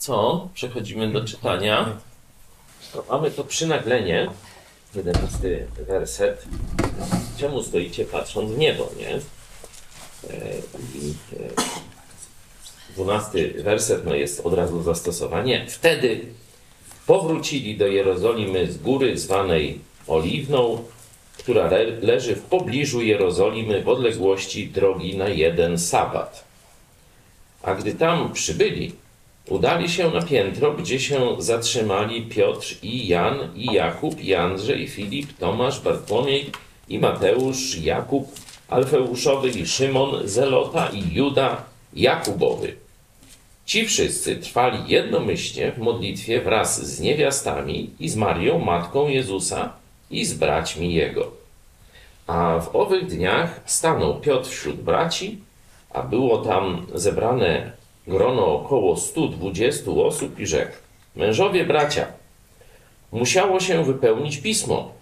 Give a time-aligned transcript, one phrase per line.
[0.00, 0.48] co?
[0.54, 1.96] Przechodzimy do czytania.
[2.92, 4.30] To mamy to przynaglenie,
[4.94, 6.44] 11 werset.
[7.38, 9.14] Czemu stoicie patrząc w niebo, nie?
[9.14, 9.20] E,
[10.94, 11.14] I
[12.90, 15.66] e, 12 werset no jest od razu zastosowanie.
[15.68, 16.20] Wtedy
[17.06, 20.84] powrócili do Jerozolimy z góry zwanej Oliwną,
[21.38, 26.44] która le leży w pobliżu Jerozolimy w odległości drogi na jeden sabat.
[27.62, 28.92] A gdy tam przybyli,
[29.50, 35.38] udali się na piętro, gdzie się zatrzymali Piotr i Jan, i Jakub, i Andrzej, Filip,
[35.38, 36.50] Tomasz, Bartłomiej,
[36.88, 38.28] i Mateusz, Jakub,
[38.68, 41.64] Alfeuszowy, i Szymon, Zelota, i Juda,
[41.94, 42.76] Jakubowy.
[43.66, 49.72] Ci wszyscy trwali jednomyślnie w modlitwie wraz z niewiastami i z Marią, matką Jezusa,
[50.10, 51.30] i z braćmi Jego.
[52.26, 55.38] A w owych dniach stanął Piotr wśród braci,
[55.90, 57.79] a było tam zebrane
[58.10, 60.72] grono około 120 osób i rzekł:
[61.16, 62.06] Mężowie bracia,
[63.12, 64.92] musiało się wypełnić pismo,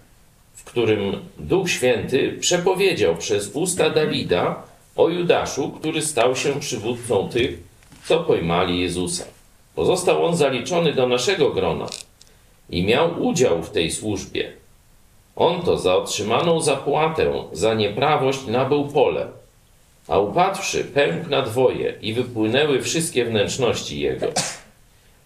[0.53, 4.63] w którym Duch Święty przepowiedział przez usta Dawida
[4.95, 7.59] o Judaszu, który stał się przywódcą tych,
[8.05, 9.25] co pojmali Jezusa.
[9.75, 11.87] Pozostał on zaliczony do naszego grona
[12.69, 14.53] i miał udział w tej służbie.
[15.35, 19.27] On to za otrzymaną zapłatę za nieprawość nabył pole,
[20.09, 24.27] a upadłszy pękł na dwoje i wypłynęły wszystkie wnętrzności jego.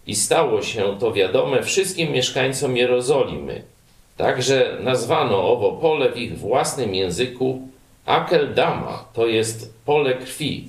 [0.08, 3.64] I stało się to wiadome wszystkim mieszkańcom Jerozolimy.
[4.18, 7.68] Także nazwano owo pole w ich własnym języku
[8.06, 10.68] Akeldama, to jest pole krwi.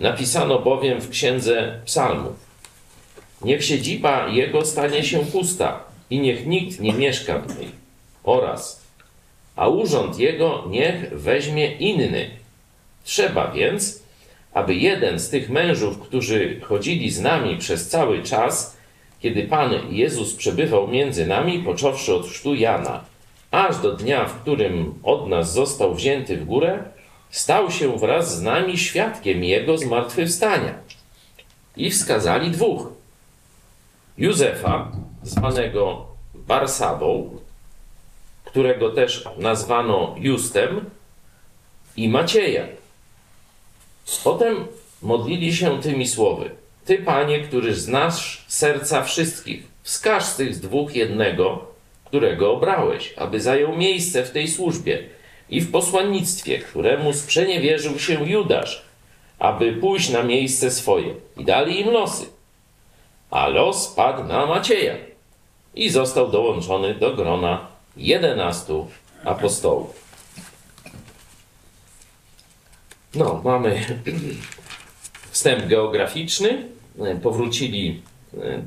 [0.00, 2.36] Napisano bowiem w księdze psalmów.
[3.44, 7.68] Niech siedziba jego stanie się pusta i niech nikt nie mieszka w niej.
[8.24, 8.82] Oraz,
[9.56, 12.43] a urząd jego niech weźmie inny.
[13.04, 14.02] Trzeba więc,
[14.54, 18.76] aby jeden z tych mężów, którzy chodzili z nami przez cały czas,
[19.20, 23.04] kiedy Pan Jezus przebywał między nami, począwszy od chrztu Jana,
[23.50, 26.84] aż do dnia, w którym od nas został wzięty w górę,
[27.30, 30.74] stał się wraz z nami świadkiem Jego zmartwychwstania.
[31.76, 32.88] I wskazali dwóch.
[34.18, 34.92] Józefa,
[35.22, 37.38] zwanego Barsabą,
[38.44, 40.90] którego też nazwano Justem,
[41.96, 42.66] i Macieja.
[44.24, 44.66] Potem
[45.02, 46.50] modlili się tymi słowy.
[46.84, 51.66] Ty, Panie, któryż znasz serca wszystkich, wskaż z tych dwóch jednego,
[52.04, 55.02] którego obrałeś, aby zajął miejsce w tej służbie
[55.50, 58.84] i w posłannictwie, któremu sprzeniewierzył się Judasz,
[59.38, 61.14] aby pójść na miejsce swoje.
[61.36, 62.26] I dali im losy.
[63.30, 64.94] A los padł na Macieja
[65.74, 67.66] i został dołączony do grona
[67.96, 68.86] jedenastu
[69.24, 70.03] apostołów.
[73.14, 73.84] No, mamy
[75.30, 76.68] wstęp geograficzny.
[77.22, 78.02] Powrócili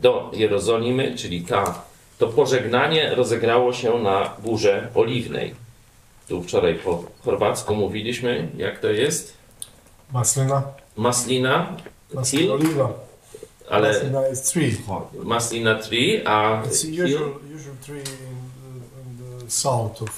[0.01, 1.83] do Jerozolimy, czyli ta,
[2.17, 5.55] to pożegnanie rozegrało się na Górze Oliwnej.
[6.27, 9.33] Tu wczoraj po chorwacku mówiliśmy, jak to jest.
[10.13, 10.63] Maslina.
[10.95, 11.77] Maslina,
[12.13, 12.93] Maslina oliva.
[13.69, 14.77] ale Maslina is tree.
[15.23, 18.03] Maslina tree, a It's usual, usual tree in,
[19.01, 20.09] in the south of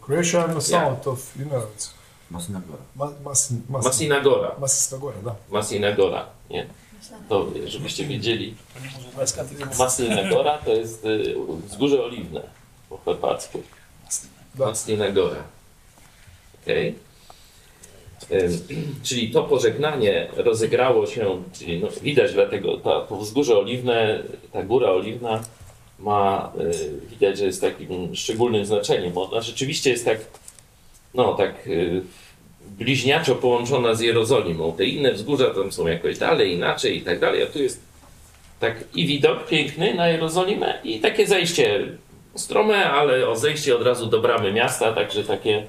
[0.00, 1.97] Croatia and the south of, you know, it's
[2.30, 2.78] Masna Góra.
[2.96, 4.54] Ma, mas, mas, Maslina Gora.
[4.58, 5.34] Masista Gora, da.
[5.50, 6.66] Maslina Gora, nie?
[7.28, 8.54] To żebyście wiedzieli.
[9.78, 11.34] Maslina Gora to jest y,
[11.68, 12.42] wzgórze oliwne
[12.88, 13.62] po chorwacku.
[14.54, 14.66] Da.
[14.66, 15.42] Maslina Gora.
[16.62, 16.94] Okej.
[18.32, 24.22] Ym, Czyli to pożegnanie rozegrało się, czyli no, widać dlatego ta, to wzgórze oliwne,
[24.52, 25.42] ta góra oliwna
[25.98, 29.18] ma, y, widać, że jest takim szczególnym znaczeniem.
[29.18, 30.18] Ona rzeczywiście jest tak,
[31.14, 32.02] no tak y,
[32.78, 34.72] bliźniaczo połączona z Jerozolimą.
[34.72, 37.88] Te inne wzgórza tam są jakoś dalej, inaczej i tak dalej, a tu jest
[38.60, 41.86] tak i widok piękny na Jerozolimę i takie zejście
[42.34, 45.62] strome, ale o zejście od razu do bramy miasta, także takie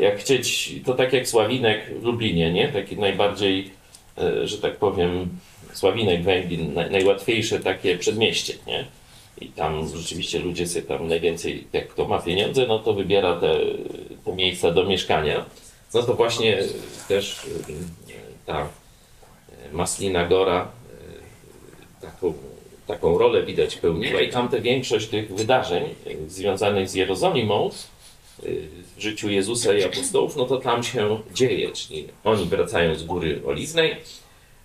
[0.00, 2.68] jak chcieć, to tak jak Sławinek w Lublinie, nie?
[2.68, 3.70] Taki najbardziej,
[4.18, 5.28] e, że tak powiem,
[5.72, 8.84] Sławinek, Węglin, naj, najłatwiejsze takie przedmieście, nie?
[9.40, 13.60] I tam rzeczywiście ludzie sobie tam najwięcej, jak kto ma pieniądze, no to wybiera te
[14.26, 15.44] miejsca do mieszkania.
[15.94, 16.62] No to właśnie
[17.08, 17.72] też e,
[18.46, 18.66] ta e,
[19.72, 20.68] Maslina Gora
[22.00, 22.34] e, taką,
[22.86, 27.70] taką rolę widać pełniła i tam te większość tych wydarzeń e, związanych z Jerozolimą
[28.96, 33.42] w życiu Jezusa i apostołów, no to tam się dzieje, czyli oni wracają z Góry
[33.46, 33.96] Oliwnej,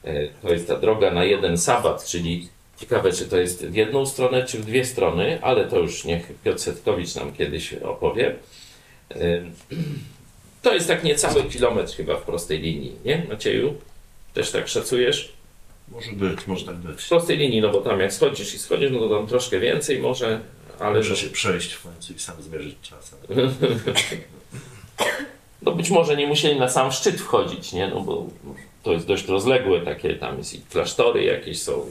[0.08, 4.06] E, to jest ta droga na jeden sabat, czyli ciekawe, czy to jest w jedną
[4.06, 8.36] stronę, czy w dwie strony, ale to już niech Piotr Setkowicz nam kiedyś opowie.
[10.62, 13.74] To jest tak niecały kilometr chyba w prostej linii, nie Macieju?
[14.34, 15.34] Też tak szacujesz?
[15.88, 17.02] Może być, może tak być.
[17.02, 20.00] W prostej linii, no bo tam jak schodzisz i schodzisz, no to tam troszkę więcej
[20.00, 20.40] może,
[20.80, 23.20] ale Muszę się przejść w końcu i sam zmierzyć czasem.
[25.62, 27.88] no być może nie musieli na sam szczyt wchodzić, nie?
[27.88, 28.28] No bo
[28.84, 31.86] to jest dość rozległe takie, tam jest i klasztory jakieś są,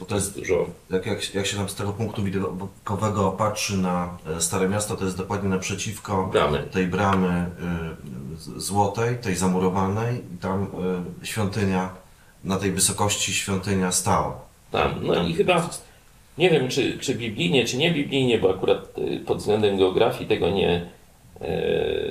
[0.00, 0.66] Bo to jest, dużo.
[0.90, 5.04] jak, jak, jak się tam z tego punktu widokowego patrzy na e, Stare Miasto, to
[5.04, 6.58] jest dokładnie naprzeciwko Bramy.
[6.58, 7.46] tej bramy
[8.56, 10.66] y, złotej, tej zamurowanej i tam
[11.22, 11.90] y, świątynia,
[12.44, 14.38] na tej wysokości świątynia stała.
[14.70, 14.94] Tam.
[15.02, 15.70] No Tam i chyba,
[16.38, 18.78] nie wiem czy, czy biblijnie, czy nie biblijnie, bo akurat
[19.26, 20.86] pod względem geografii tego nie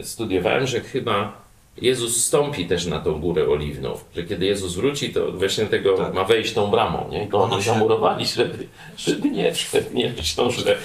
[0.01, 1.44] studiowałem, że chyba
[1.81, 6.13] Jezus stąpi też na tą górę oliwną, że kiedy Jezus wróci, to właśnie tego Tak.
[6.13, 7.27] ma wejść tą bramą, nie?
[7.27, 8.67] To Ono oni się- zamurowali, żeby,
[8.97, 10.75] żeby nie wszedł, nie myślą, że, się,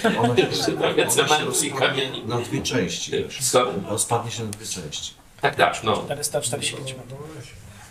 [0.95, 2.23] się cementu i kamieni.
[2.25, 3.11] na dwie części.
[3.51, 3.65] Co?
[3.89, 5.13] Rozpadnie się na dwie części.
[5.41, 5.93] Tak, tak, no.
[5.93, 7.19] 445 metrów.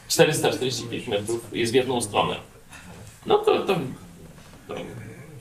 [0.08, 2.36] 445 metrów jest w jedną stronę.
[3.26, 3.74] No to, to,
[4.68, 4.74] to,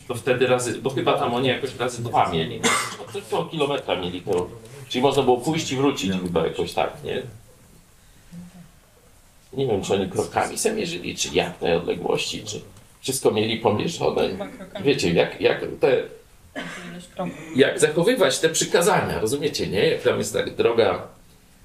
[0.08, 2.60] to wtedy razy, bo chyba tam oni jakoś razy dwa mieli.
[2.64, 2.70] No,
[3.14, 4.48] to, to kilometra mieli to.
[4.90, 7.22] Czyli można było pójść i wrócić chyba jakoś tak, nie?
[9.54, 12.62] Nie wiem, czy oni krokami se mierzyli, czy jak tej odległości, czy
[13.02, 14.30] wszystko mieli pomierzone.
[14.84, 16.04] Wiecie, jak, jak te
[17.56, 19.88] jak zachowywać te przykazania, rozumiecie, nie?
[19.88, 21.08] Jak tam jest tak droga,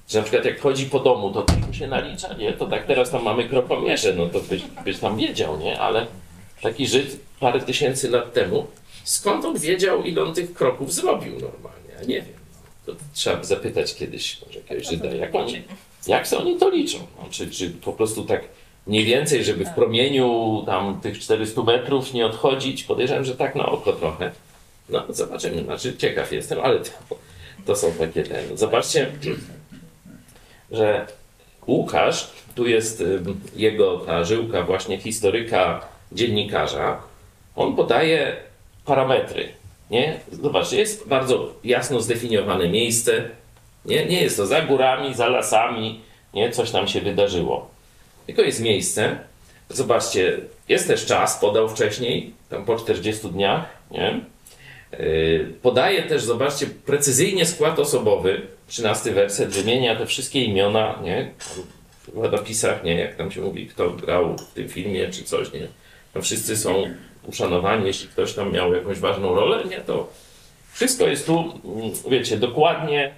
[0.09, 2.53] że na przykład jak chodzi po domu, to to się nalicza, nie?
[2.53, 5.79] To tak teraz tam mamy krokomierze, no to byś, byś tam wiedział, nie?
[5.79, 6.07] Ale
[6.61, 8.67] taki Żyd parę tysięcy lat temu,
[9.03, 11.93] skąd on wiedział, ile on tych kroków zrobił normalnie?
[11.99, 12.35] Ja nie wiem.
[12.87, 12.93] No.
[12.93, 15.63] To trzeba by zapytać kiedyś może jakiegoś Żyda, jak oni,
[16.07, 16.97] jak sobie oni to liczą?
[17.17, 18.43] No, czy, czy po prostu tak
[18.87, 22.83] mniej więcej, żeby w promieniu tam tych 400 metrów nie odchodzić?
[22.83, 24.31] Podejrzewam, że tak na oko trochę.
[24.89, 25.63] No, zobaczymy.
[25.63, 26.91] Znaczy, ciekaw jestem, ale to,
[27.65, 28.57] to są takie ten.
[28.57, 29.11] Zobaczcie,
[30.71, 31.07] że
[31.67, 33.03] Łukasz, tu jest
[33.55, 37.01] jego ta żyłka właśnie historyka, dziennikarza,
[37.55, 38.35] on podaje
[38.85, 39.49] parametry.
[39.91, 40.19] Nie?
[40.31, 43.29] Zobaczcie, jest bardzo jasno zdefiniowane miejsce.
[43.85, 46.01] Nie, nie jest to za górami, za lasami,
[46.33, 46.51] nie?
[46.51, 47.69] coś tam się wydarzyło.
[48.25, 49.17] Tylko jest miejsce.
[49.69, 50.37] Zobaczcie,
[50.69, 54.19] jest też czas, podał wcześniej, tam po 40 dniach, nie?
[54.99, 61.31] Yy, Podaje też, zobaczcie, precyzyjnie skład osobowy, 13 werset, wymienia te wszystkie imiona, nie?
[62.13, 62.95] W napisach, nie?
[62.95, 65.67] Jak tam się mówi, kto grał w tym filmie, czy coś, nie?
[66.13, 66.83] Tam wszyscy są
[67.27, 69.81] uszanowani, jeśli ktoś tam miał jakąś ważną rolę, nie?
[69.81, 70.09] To
[70.73, 73.11] wszystko jest tu, mm, wiecie, dokładnie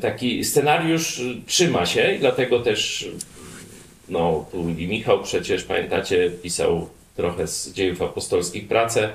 [0.00, 3.08] taki scenariusz y, trzyma się i dlatego też
[4.08, 9.08] no, tu i Michał przecież, pamiętacie, pisał trochę z dziejów apostolskich pracę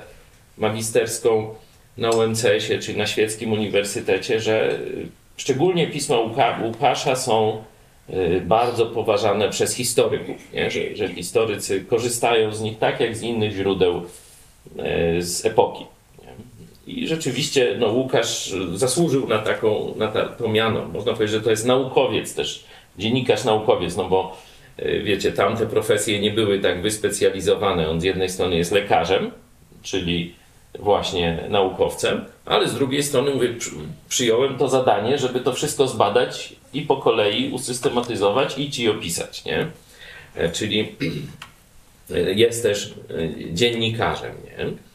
[0.58, 1.54] magisterską
[1.96, 7.64] na UMCS-ie, czyli na Świeckim Uniwersytecie, że y, szczególnie pisma Łuka, Łukasza są
[8.10, 10.70] y, bardzo poważane przez historyków, nie?
[10.70, 14.02] Że, że historycy korzystają z nich tak jak z innych źródeł
[15.18, 15.97] z epoki.
[16.88, 20.84] I rzeczywiście no, Łukasz zasłużył na taką na ta, to miano.
[20.84, 22.64] Można powiedzieć, że to jest naukowiec też,
[22.98, 24.36] dziennikarz naukowiec, no bo
[24.78, 27.88] y, wiecie, tamte profesje nie były tak wyspecjalizowane.
[27.90, 29.30] On z jednej strony jest lekarzem,
[29.82, 30.34] czyli
[30.78, 33.70] właśnie naukowcem, ale z drugiej strony mówię, przy-
[34.08, 39.66] przyjąłem to zadanie, żeby to wszystko zbadać i po kolei usystematyzować i ci opisać, nie?
[40.36, 40.88] E, Czyli
[42.44, 44.87] jest też e, dziennikarzem, nie?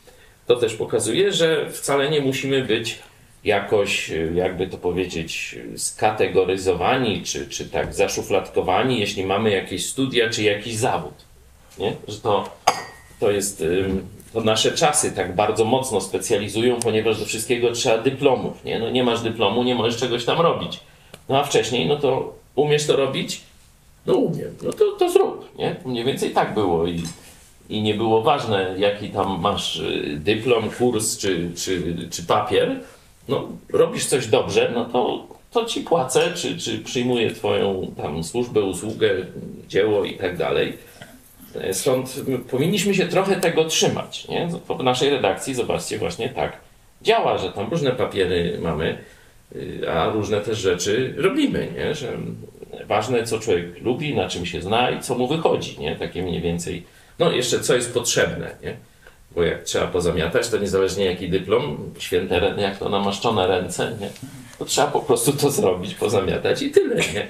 [0.47, 2.99] To też pokazuje, że wcale nie musimy być
[3.43, 10.43] jakoś, e, jakby to powiedzieć, skategoryzowani, czy, czy tak zaszufladkowani, jeśli mamy jakieś studia, czy
[10.43, 11.13] jakiś zawód,
[11.79, 11.95] nie?
[12.07, 12.49] Że to
[13.23, 13.63] to jest,
[14.33, 18.79] to nasze czasy tak bardzo mocno specjalizują, ponieważ do wszystkiego trzeba dyplomów, nie?
[18.79, 20.79] No nie masz dyplomu, nie możesz czegoś tam robić.
[21.29, 23.41] No a wcześniej, no to umiesz to robić?
[24.05, 25.75] No umiem, no to, to zrób, nie?
[25.85, 27.03] Mniej więcej tak było i,
[27.73, 32.79] i nie było ważne, jaki tam masz y, dyplom, kurs czy, czy, czy papier.
[33.27, 38.61] No robisz coś dobrze, no to, to ci płacę, czy, czy przyjmuję twoją tam służbę,
[38.61, 39.09] usługę,
[39.67, 40.77] dzieło i tak dalej.
[41.71, 44.27] Stąd powinniśmy się trochę tego trzymać.
[44.27, 44.49] Nie?
[44.83, 46.57] Naszej redakcji, zobaczcie, właśnie tak
[47.01, 48.97] działa, że tam różne papiery mamy,
[49.55, 51.67] y, a różne też rzeczy robimy.
[51.77, 51.95] Nie?
[51.95, 52.17] Że
[52.87, 55.79] ważne, co człowiek lubi, na czym się zna i co mu wychodzi.
[55.79, 55.95] Nie?
[55.95, 56.83] Takie mniej więcej.
[57.19, 58.55] No, jeszcze co jest potrzebne.
[58.63, 58.77] Nie?
[59.31, 64.09] Bo jak trzeba pozamiatać, to niezależnie jaki dyplom, święte, jak to namaszczone ręce, nie?
[64.59, 66.95] to trzeba po prostu to zrobić, pozamiatać i tyle.
[66.95, 67.27] Nie?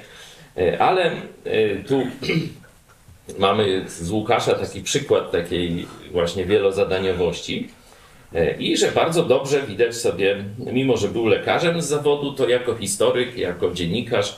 [0.64, 1.12] Y, Ale
[1.46, 2.02] y, tu
[3.40, 7.70] mamy z Łukasza taki przykład takiej właśnie wielozadaniowości
[8.36, 12.76] E, i że bardzo dobrze widać sobie, mimo że był lekarzem z zawodu, to jako
[12.76, 14.36] historyk, jako dziennikarz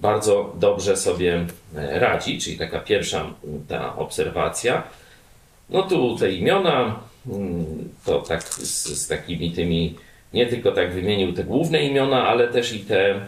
[0.00, 3.34] bardzo dobrze sobie e, radzi, czyli taka pierwsza
[3.68, 4.82] ta obserwacja.
[5.70, 9.94] No tu te imiona, mm, to tak z, z takimi tymi,
[10.34, 13.20] nie tylko tak wymienił te główne imiona, ale też i te, e,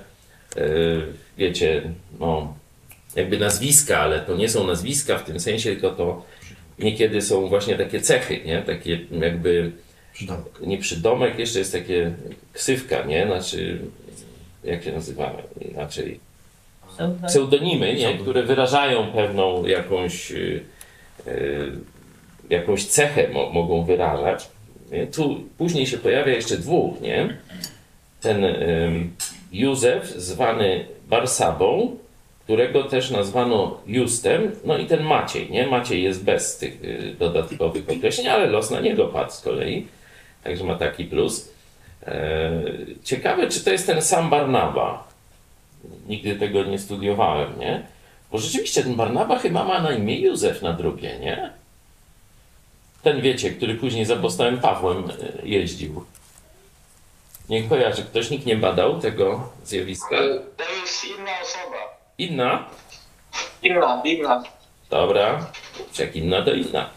[1.39, 1.83] wiecie,
[2.21, 2.55] no,
[3.17, 6.23] jakby nazwiska, ale to nie są nazwiska w tym sensie, tylko to
[6.79, 8.62] niekiedy są właśnie takie cechy, nie?
[8.62, 9.73] Takie jakby
[10.12, 10.61] Przydanek.
[10.61, 12.12] nie przydomek, jeszcze jest takie
[12.53, 13.27] ksywka, nie?
[13.27, 13.79] Znaczy,
[14.65, 16.21] jak się nazywa inaczej?
[17.26, 18.19] Pseudonimy, nie?
[18.19, 20.64] które wyrażają pewną jakąś, y,
[21.26, 21.73] y,
[22.50, 24.49] jakąś cechę mo mogą wyrażać.
[24.92, 25.07] Nie?
[25.07, 27.37] Tu później się pojawia jeszcze dwóch, nie?
[28.21, 28.45] Ten
[29.52, 31.97] Józef, zwany Barsabą,
[32.50, 35.66] którego też nazwano Justem, no i ten Maciej, nie?
[35.66, 39.87] Maciej jest bez tych y, dodatkowych określeń, ale los na niego padł z kolei,
[40.45, 41.52] także ma taki plus.
[42.07, 42.50] E,
[43.04, 45.10] ciekawe, czy to jest ten sam Barnaba.
[46.08, 47.87] Nigdy tego nie studiowałem, nie?
[48.32, 51.50] Bo rzeczywiście ten Barnaba chyba ma na imię Józef na drugie, nie?
[53.02, 55.14] Ten wiecie, który później za apostołem Pawłem e,
[55.49, 56.04] jeździł.
[57.49, 60.16] Nie kojarzy, ktoś nikt nie badał tego zjawiska.
[60.56, 61.76] To jest inna osoba.
[62.18, 62.64] Inna?
[63.62, 64.42] Inna, inna.
[64.90, 65.46] Dobra,
[65.99, 66.90] jak inna, to inna.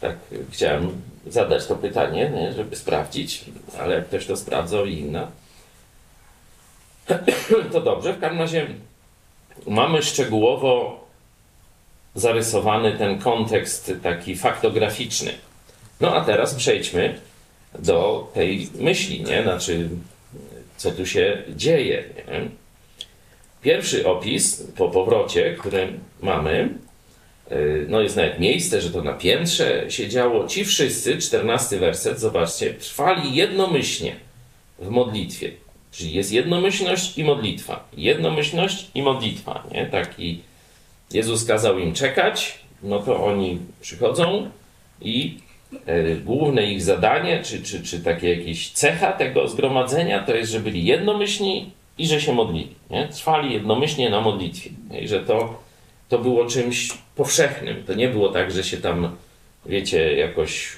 [0.00, 3.44] Tak, y, chciałem zadać to pytanie, nie, żeby sprawdzić,
[3.80, 5.28] ale jak ktoś to sprawdzał i inna,
[7.72, 8.12] to dobrze.
[8.12, 8.66] W każdym razie
[9.66, 11.00] mamy szczegółowo
[12.14, 15.32] zarysowany ten kontekst taki faktograficzny.
[16.00, 17.20] No a teraz przejdźmy
[17.78, 19.42] do tej myśli, nie?
[19.42, 19.88] Znaczy,
[20.76, 22.48] co tu się dzieje, nie?
[23.62, 26.68] Pierwszy opis po powrocie, który mamy,
[27.50, 30.46] yy, no jest nawet miejsce, że to na piętrze się działo.
[30.46, 34.16] Ci wszyscy, czternasty werset, zobaczcie, trwali jednomyślnie
[34.78, 35.50] w modlitwie.
[35.92, 37.88] Czyli jest jednomyślność i modlitwa.
[37.96, 39.86] Jednomyślność i modlitwa, nie?
[39.86, 40.40] Taki
[41.12, 44.50] Jezus kazał im czekać, no to oni przychodzą
[45.00, 45.38] i
[45.86, 50.60] e, główne ich zadanie, czy, czy, czy takie jakieś cecha tego zgromadzenia, to jest, że
[50.60, 52.74] byli jednomyślni i że się modlili.
[52.90, 53.08] Nie?
[53.08, 54.70] Trwali jednomyślnie na modlitwie.
[55.00, 55.60] I że to,
[56.08, 57.84] to było czymś powszechnym.
[57.86, 59.16] To nie było tak, że się tam,
[59.66, 60.76] wiecie, jakoś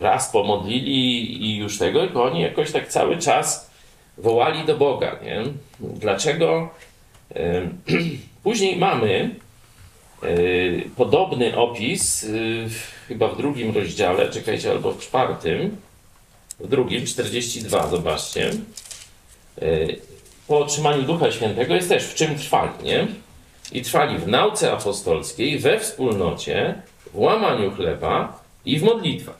[0.00, 3.70] raz pomodlili i już tego, tylko oni jakoś tak cały czas
[4.18, 5.16] wołali do Boga.
[5.24, 5.42] Nie?
[5.80, 6.70] Dlaczego?
[8.42, 9.34] Później mamy
[10.24, 12.68] y, podobny opis, y,
[13.08, 15.76] chyba w drugim rozdziale, czekajcie, albo w czwartym,
[16.60, 18.50] w drugim, 42, zobaczcie.
[19.62, 20.00] Y,
[20.48, 23.06] Po otrzymaniu Ducha Świętego jest też w czym trwali, nie?
[23.72, 26.74] I trwali w nauce apostolskiej, we wspólnocie,
[27.12, 29.36] w łamaniu chleba i w modlitwach.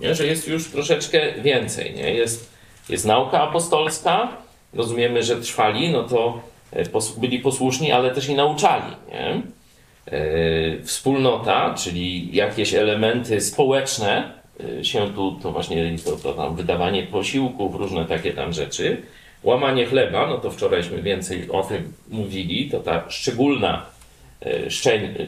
[0.00, 0.14] Nie?
[0.14, 2.14] Że jest już troszeczkę więcej, nie?
[2.14, 2.50] Jest,
[2.88, 4.28] jest nauka apostolska,
[4.74, 6.40] rozumiemy, że trwali, no to
[6.72, 6.84] e,
[7.16, 9.42] byli posłuszni, ale też i nauczali, nie?
[10.12, 14.32] E, Wspólnota, czyli jakieś elementy społeczne
[14.80, 19.02] e, się tu, to właśnie to, to tam wydawanie posiłków, różne takie tam rzeczy.
[19.42, 23.86] Łamanie chleba, no to wczorajśmy więcej o tym mówili, to ta szczególna,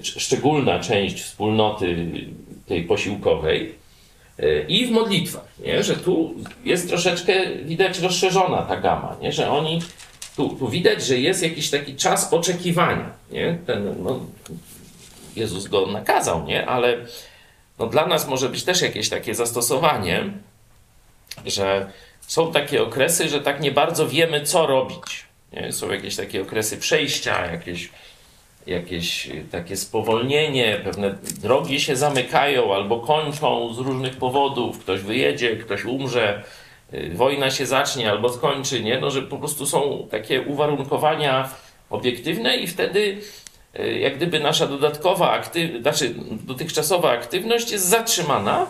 [0.03, 2.07] szczególna część wspólnoty
[2.67, 3.80] tej posiłkowej.
[4.69, 5.83] I w modlitwach, nie?
[5.83, 7.33] że tu jest troszeczkę
[7.65, 9.33] widać rozszerzona ta gama, nie?
[9.33, 9.83] że oni,
[10.37, 13.11] tu, tu widać, że jest jakiś taki czas oczekiwania.
[13.31, 13.59] Nie?
[13.67, 14.21] Ten, no,
[15.37, 16.67] Jezus go nakazał, nie?
[16.67, 16.97] ale
[17.79, 20.25] no, dla nas może być też jakieś takie zastosowanie,
[21.47, 25.25] że są takie okresy, że tak nie bardzo wiemy, co robić.
[25.53, 25.73] Nie?
[25.73, 27.91] Są jakieś takie okresy przejścia, jakieś,
[28.67, 34.79] jakieś takie spowolnienie, pewne drogi się zamykają albo kończą z różnych powodów.
[34.79, 36.45] Ktoś wyjedzie, ktoś umrze,
[36.95, 39.01] y, wojna się zacznie albo skończy, nie?
[39.01, 41.49] No, że po prostu są takie uwarunkowania
[41.91, 43.19] obiektywne i wtedy
[43.81, 46.15] y, jak gdyby nasza dodatkowa aktywność, znaczy
[46.47, 48.67] dotychczasowa aktywność jest zatrzymana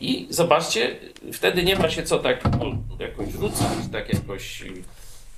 [0.00, 0.96] i zobaczcie,
[1.32, 4.62] wtedy nie ma się co tak no, jakoś rzucać, tak jakoś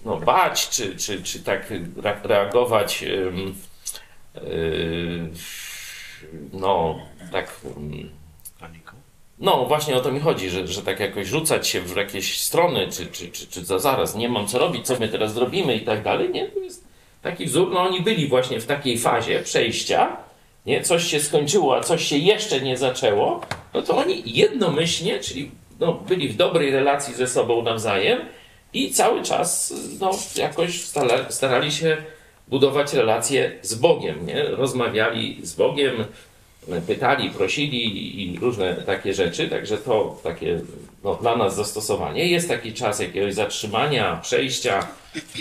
[0.04, 3.32] no, bać, czy, czy, czy tak re- reagować yy,
[6.52, 6.98] no,
[7.32, 7.60] tak
[9.40, 12.88] no właśnie o to mi chodzi, że, że tak jakoś rzucać się w jakieś strony,
[12.90, 15.80] czy, czy, czy, czy za zaraz nie mam co robić, co my teraz zrobimy i
[15.80, 16.48] tak dalej, nie?
[16.48, 16.84] To jest
[17.22, 20.16] taki wzór, no oni byli właśnie w takiej fazie przejścia,
[20.66, 20.82] nie?
[20.82, 23.40] Coś się skończyło, a coś się jeszcze nie zaczęło,
[23.74, 25.50] no to oni jednomyślnie, czyli
[25.80, 28.18] no, byli w dobrej relacji ze sobą nawzajem
[28.72, 31.96] i cały czas no, jakoś stara, starali się
[32.48, 34.42] budować relacje z Bogiem, nie?
[34.42, 36.04] Rozmawiali z Bogiem,
[36.86, 40.60] pytali, prosili i różne takie rzeczy, także to takie
[41.04, 42.26] no, dla nas zastosowanie.
[42.26, 44.86] Jest taki czas jakiegoś zatrzymania, przejścia,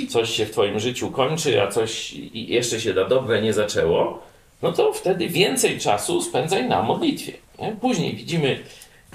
[0.09, 4.23] coś się w Twoim życiu kończy, a coś jeszcze się na dobre nie zaczęło,
[4.61, 7.33] no to wtedy więcej czasu spędzaj na modlitwie.
[7.59, 7.75] Nie?
[7.81, 8.59] Później widzimy,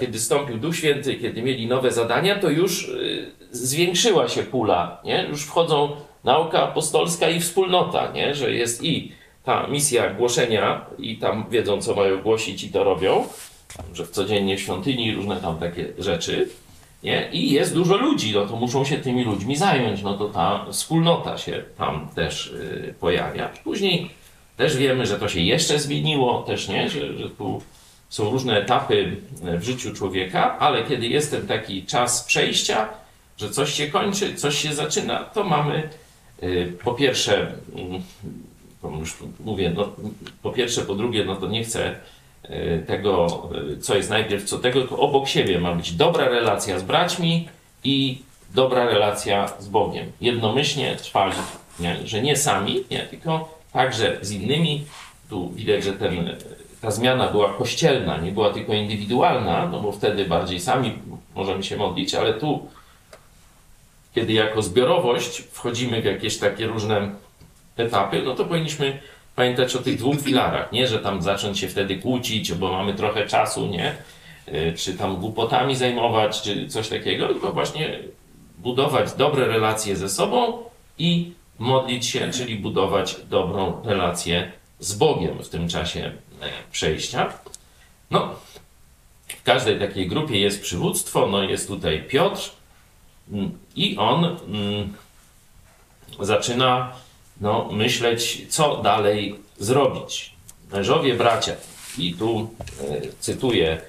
[0.01, 5.27] kiedy stąpił Duch Święty, kiedy mieli nowe zadania, to już y, zwiększyła się pula, nie?
[5.29, 8.35] już wchodzą nauka apostolska i wspólnota, nie?
[8.35, 9.13] że jest i
[9.45, 13.25] ta misja głoszenia i tam wiedzą, co mają głosić i to robią,
[13.95, 16.49] że w codziennie w świątyni różne tam takie rzeczy,
[17.03, 17.29] nie?
[17.33, 21.39] I jest dużo ludzi, no to muszą się tymi ludźmi zająć, no to ta wspólnota
[21.39, 23.49] się tam też y, pojawia.
[23.65, 24.11] Później
[24.57, 27.63] też wiemy, że to się jeszcze zmieniło, też nie, że, że tu
[28.09, 32.89] są różne etapy w życiu człowieka, ale kiedy jest ten taki czas przejścia,
[33.37, 35.89] że coś się kończy, coś się zaczyna, to mamy
[36.43, 38.03] y, po pierwsze, mm,
[39.01, 39.89] już mówię, no,
[40.43, 41.97] po pierwsze, po drugie, no to nie chcę
[42.45, 46.79] y, tego, y, co jest najpierw, co tego, tylko obok siebie ma być dobra relacja
[46.79, 47.49] z braćmi
[47.85, 48.23] i
[48.55, 50.13] dobra relacja z Bogiem.
[50.21, 51.35] Jednomyślnie trwali,
[51.81, 51.97] nie?
[52.05, 52.99] że nie sami, nie?
[52.99, 54.85] tylko także z innymi.
[55.31, 56.37] Tu widać, że ten,
[56.81, 60.93] ta zmiana była kościelna, nie była tylko indywidualna, no bo wtedy bardziej sami
[61.35, 62.67] możemy się modlić, ale tu,
[64.15, 67.11] kiedy jako zbiorowość wchodzimy w jakieś takie różne
[67.77, 69.01] etapy, no to powinniśmy
[69.37, 73.27] pamiętać o tych dwóch filarach, nie, że tam zacząć się wtedy kłócić, bo mamy trochę
[73.27, 73.97] czasu, nie,
[74.49, 77.99] Y, czy tam głupotami zajmować, czy coś takiego, tylko właśnie
[78.59, 80.59] budować dobre relacje ze sobą
[80.99, 87.33] i modlić się, czyli budować dobrą relację z Bogiem w tym czasie e, przejścia.
[88.11, 88.35] No,
[89.29, 92.51] w każdej takiej grupie jest przywództwo, no jest tutaj Piotr
[93.77, 94.93] i on mm,
[96.21, 96.93] zaczyna
[97.41, 100.33] no, myśleć, co dalej zrobić.
[100.73, 101.53] Mężowie, bracia,
[101.99, 102.51] i tu
[102.81, 103.81] e, cytuję,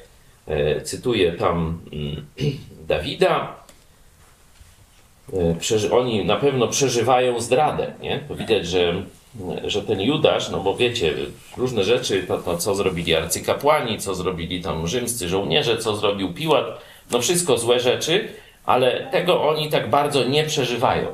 [0.48, 2.26] e, cytuję tam mm,
[2.88, 3.64] Dawida,
[5.34, 8.20] E, przeży- oni na pewno przeżywają zdradę, nie?
[8.28, 9.04] To widać, że,
[9.66, 11.14] że ten Judasz, no bo wiecie,
[11.58, 16.66] różne rzeczy, to, to co zrobili arcykapłani, co zrobili tam rzymscy żołnierze, co zrobił Piłat,
[17.12, 18.28] no wszystko złe rzeczy,
[18.66, 21.08] ale tego oni tak bardzo nie przeżywają.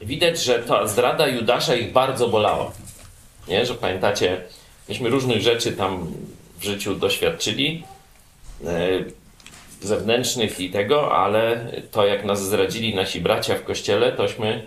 [0.00, 2.72] Widać, że ta zdrada Judasza ich bardzo bolała.
[3.48, 3.66] Nie?
[3.66, 4.40] Że pamiętacie,
[4.88, 6.12] myśmy różnych rzeczy tam
[6.58, 7.84] w życiu doświadczyli.
[8.66, 9.22] E,
[9.82, 14.66] zewnętrznych i tego, ale to jak nas zdradzili nasi bracia w kościele, tośmy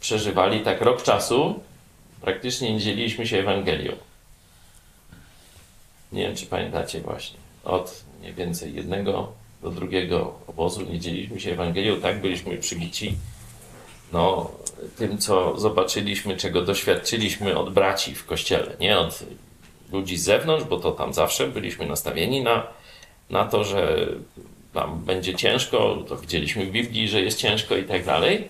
[0.00, 1.60] przeżywali tak rok czasu,
[2.20, 3.92] praktycznie nie dzieliliśmy się Ewangelią.
[6.12, 7.38] Nie wiem, czy pamiętacie właśnie.
[7.64, 10.82] Od mniej więcej jednego do drugiego obozu.
[10.82, 13.14] Nie dzieliliśmy się Ewangelią, tak byliśmy przybici.
[14.12, 14.50] No,
[14.98, 18.98] tym, co zobaczyliśmy, czego doświadczyliśmy od braci w kościele, nie?
[18.98, 19.22] Od
[19.92, 22.66] ludzi z zewnątrz, bo to tam zawsze byliśmy nastawieni na
[23.30, 24.06] na to, że
[24.72, 28.48] tam będzie ciężko, to widzieliśmy w Biblii, że jest ciężko i tak dalej,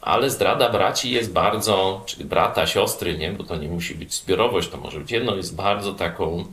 [0.00, 4.68] ale zdrada braci jest bardzo, czy brata, siostry, nie, bo to nie musi być zbiorowość,
[4.68, 6.44] to może być jedno, jest bardzo taką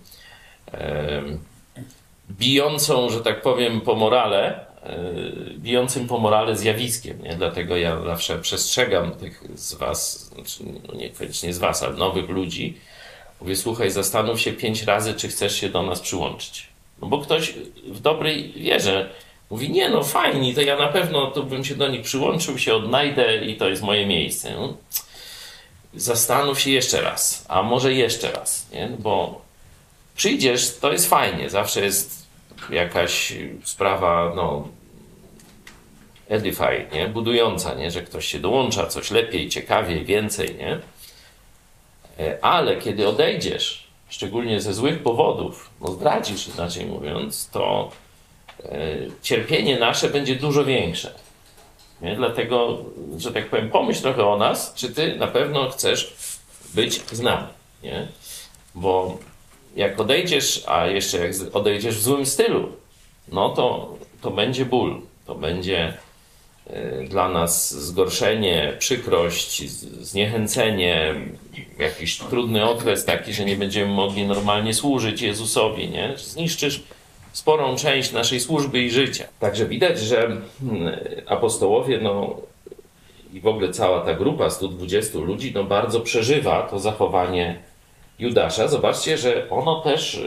[2.32, 5.00] bijącą, że tak powiem, po morale, e,
[5.58, 7.36] bijącym po morale zjawiskiem, nie?
[7.36, 12.78] Dlatego ja zawsze przestrzegam tych z was, znaczy, no niekoniecznie z was, ale nowych ludzi,
[13.42, 16.68] mówię, słuchaj, zastanów się pięć razy, czy chcesz się do nas przyłączyć.
[17.02, 17.54] No bo ktoś
[17.88, 19.10] w dobrej wierze
[19.50, 22.76] mówi, nie no fajnie, to ja na pewno to bym się do nich przyłączył, się
[22.76, 24.56] odnajdę i to jest moje miejsce.
[24.56, 24.78] No,
[25.94, 28.90] zastanów się jeszcze raz, a może jeszcze raz, nie?
[29.00, 29.45] bo
[30.16, 32.26] przyjdziesz, to jest fajnie, zawsze jest
[32.70, 34.68] jakaś sprawa, no,
[36.30, 37.08] edify, nie?
[37.08, 37.92] budująca, nie?
[37.92, 40.80] że ktoś się dołącza, coś lepiej, ciekawiej, więcej, nie?
[42.20, 47.92] E, Ale kiedy odejdziesz, szczególnie ze złych powodów, no zdradzisz inaczej mówiąc, to
[48.64, 48.70] e,
[49.22, 51.14] cierpienie nasze będzie dużo większe.
[52.02, 52.16] Nie?
[52.16, 52.78] Dlatego,
[53.18, 56.16] że tak powiem, pomyśl trochę o nas, czy ty na pewno chcesz
[56.74, 57.48] być z nami.
[57.84, 58.08] Nie?
[58.76, 59.18] Bo
[59.76, 62.70] jak odejdziesz, a jeszcze jak odejdziesz w złym stylu,
[63.32, 65.94] no to, to będzie ból, to będzie
[66.68, 69.70] e, dla nas zgorszenie, przykrość,
[70.02, 71.16] zniechęcenie,
[71.80, 76.14] jakiś trudny okres taki, że nie będziemy mogli normalnie służyć Jezusowi, nie?
[76.18, 76.84] Zniszczysz
[77.32, 79.28] sporą część naszej służby i życia.
[79.40, 80.42] Także widać, że mm,
[81.28, 82.38] apostołowie, no
[83.34, 87.60] i w ogóle cała ta grupa 120 ludzi, no bardzo przeżywa to zachowanie
[88.20, 88.68] Judasza.
[88.68, 90.22] Zobaczcie, że ono też,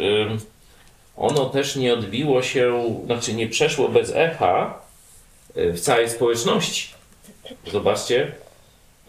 [1.19, 4.81] ono też nie odbiło się, znaczy nie przeszło bez echa
[5.57, 6.89] y, w całej społeczności.
[7.73, 8.33] Zobaczcie,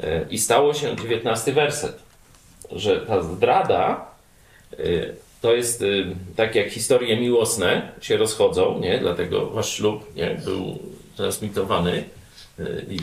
[0.03, 1.99] y, i stało się 19 werset,
[2.71, 4.05] że ta zdrada
[4.79, 5.83] y, to jest
[6.35, 8.99] tak jak historie miłosne się rozchodzą, nie?
[8.99, 10.41] Dlatego wasz ślub nie?
[10.45, 10.79] był
[11.17, 12.03] transmitowany
[12.89, 12.95] i,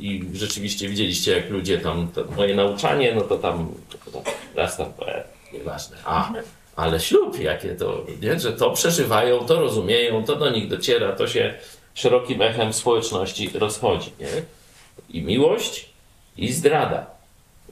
[0.00, 3.74] i rzeczywiście widzieliście jak ludzie tam, moje nauczanie, no to tam,
[4.54, 5.96] raz tam e, nieważne.
[6.04, 6.32] A,
[6.76, 8.40] ale ślub, jakie to, nie?
[8.40, 11.54] że to przeżywają, to rozumieją, to do nich dociera, to się
[11.94, 14.10] szerokim echem społeczności rozchodzi.
[14.20, 14.28] Nie?
[15.18, 15.90] I miłość,
[16.36, 17.06] i zdrada.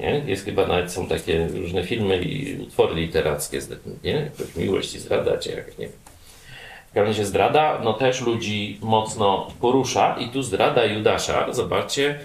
[0.01, 0.23] Nie?
[0.27, 3.71] Jest chyba nawet są takie różne filmy i utwory literackie, z-
[4.05, 4.13] nie?
[4.13, 5.89] Jakoś miłość i zdrada, czy jak nie
[6.99, 12.19] każdym razie zdrada no też ludzi mocno porusza i tu zdrada Judasza, zobaczcie,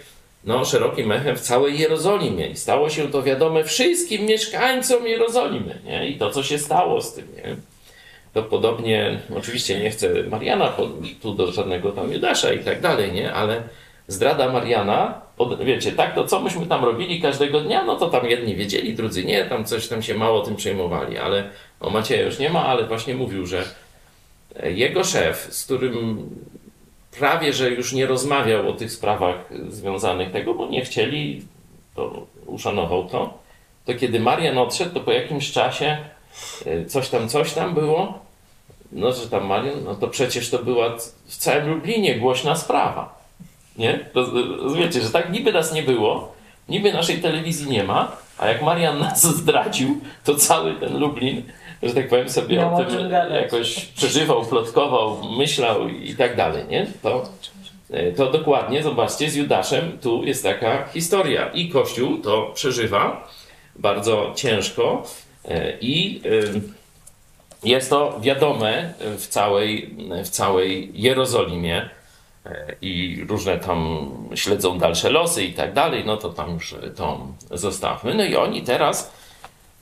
[0.44, 6.08] no szerokim echem w całej Jerozolimie i stało się to wiadome wszystkim mieszkańcom Jerozolimy, nie?
[6.08, 7.56] I to, co się stało z tym, nie?
[8.34, 10.74] To podobnie, oczywiście nie chcę Mariana
[11.22, 13.34] tu do żadnego tam Judasza i tak dalej, nie?
[13.34, 13.64] Ale
[14.08, 15.22] zdrada Mariana,
[15.60, 19.26] wiecie, tak, to co myśmy tam robili każdego dnia, no to tam jedni wiedzieli, drudzy
[19.26, 22.88] nie, tam coś tam się mało tym przejmowali, ale o Macieja już nie ma, ale
[22.88, 23.64] właśnie mówił, że
[24.64, 26.30] jego szef, z którym
[27.20, 29.36] prawie że już nie rozmawiał o tych sprawach
[29.70, 31.42] związanych tego, bo nie chcieli,
[31.96, 33.38] to uszanował to,
[33.86, 35.98] to kiedy Marian odszedł, to po jakimś czasie
[36.66, 38.20] e, coś tam, coś tam było,
[38.92, 43.24] no że tam Marian, no to przecież to była w całym Lublinie głośna sprawa.
[43.78, 44.00] Nie?
[44.14, 46.34] Roz- Rozumiecie, że tak niby nas nie było,
[46.70, 51.44] niby naszej telewizji nie ma, a jak Marian nas zdradził, to cały ten Lublin,
[51.84, 56.88] że tak powiem sobie Miał o tym jakoś przeżywał, plotkował, myślał i tak dalej, nie?
[57.02, 57.24] To,
[57.92, 61.50] e, to dokładnie, zobaczcie, z Judaszem tu jest taka historia.
[61.54, 63.28] I Kościół to przeżywa
[63.76, 65.04] bardzo ciężko
[65.46, 66.22] e, i
[67.64, 71.90] jest to wiadome w całej, w całej Jerozolimie
[72.46, 77.28] e, i różne tam śledzą dalsze losy i tak dalej, no to tam już to
[77.52, 78.16] zostawmy.
[78.16, 79.12] No i oni teraz,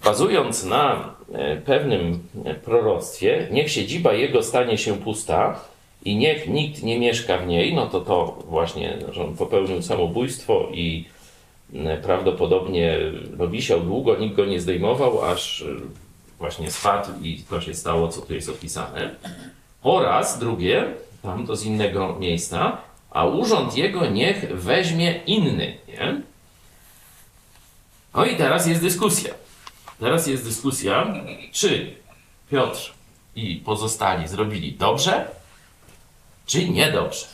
[0.04, 2.20] bazując na e, pewnym
[2.66, 5.60] proroctwie, niech siedziba jego stanie się pusta
[6.06, 10.70] i niech nikt nie mieszka w niej, no to to właśnie, że on popełnił samobójstwo
[10.74, 11.06] i
[11.76, 12.98] e, prawdopodobnie
[13.38, 15.66] no, wisiał długo, nikt go nie zdejmował, aż e,
[16.40, 19.16] właśnie spadł i to się stało, co tu jest opisane.
[19.84, 20.86] Oraz drugie,
[21.22, 22.78] tam to z innego miejsca,
[23.12, 25.78] a urząd jego niech weźmie inny.
[25.88, 26.22] Nie?
[28.16, 29.34] No i teraz jest dyskusja.
[30.02, 31.14] Teraz jest dyskusja,
[31.52, 31.96] czy
[32.52, 32.94] Piotr
[33.36, 35.28] i pozostali zrobili dobrze,
[36.46, 37.26] czy niedobrze.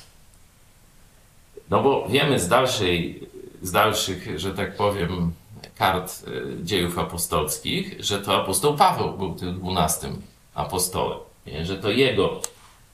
[1.70, 3.24] No bo wiemy z, dalszej,
[3.62, 5.34] z dalszych, że tak powiem,
[5.76, 10.22] kart e, dziejów apostolskich, że to apostoł Paweł był tym dwunastym
[10.56, 11.20] apostołem.
[11.64, 12.42] Że to jego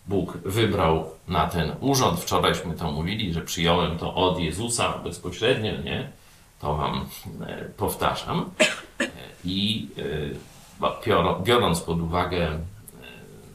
[0.08, 2.20] Bóg wybrał na ten urząd.
[2.20, 6.10] Wczorajśmy to mówili, że przyjąłem to od Jezusa bezpośrednio, nie?
[6.62, 7.06] To wam
[7.48, 8.52] e, powtarzam.
[9.46, 9.88] E, I
[10.82, 12.60] e, biorąc pod uwagę e,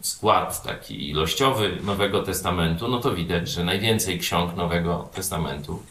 [0.01, 5.83] skład taki ilościowy Nowego Testamentu, no to widać, że najwięcej ksiąg Nowego Testamentu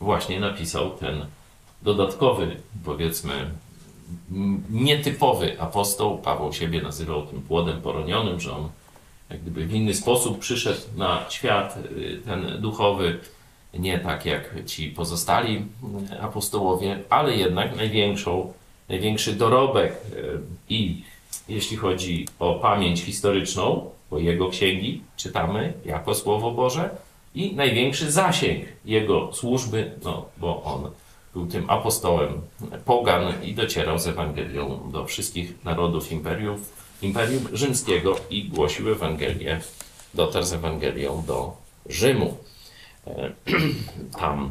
[0.00, 1.26] właśnie napisał ten
[1.82, 3.50] dodatkowy, powiedzmy,
[4.70, 6.18] nietypowy apostoł.
[6.18, 8.68] Paweł siebie nazywał tym płodem poronionym, że on
[9.30, 13.18] jak gdyby w inny sposób przyszedł na świat y, ten duchowy,
[13.74, 15.64] nie tak jak ci pozostali
[16.20, 18.52] apostołowie, ale jednak największą,
[18.88, 21.02] największy dorobek y, i
[21.48, 26.90] jeśli chodzi o pamięć historyczną, bo jego księgi czytamy jako Słowo Boże
[27.34, 30.90] i największy zasięg jego służby, no bo on
[31.34, 32.40] był tym apostołem
[32.84, 39.60] pogan i docierał z Ewangelią do wszystkich narodów imperiów, Imperium Rzymskiego i głosił Ewangelię,
[40.14, 41.56] dotarł z Ewangelią do
[41.88, 42.36] Rzymu.
[43.06, 43.32] E,
[44.20, 44.50] Tam